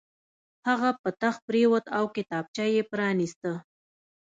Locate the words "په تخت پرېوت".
1.01-1.85